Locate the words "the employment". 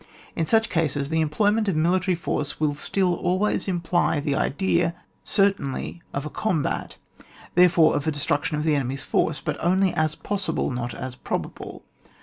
1.09-1.67